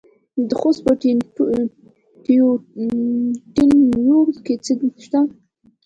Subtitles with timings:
[0.47, 0.93] د خوست په
[2.23, 5.19] تڼیو کې څه شی شته؟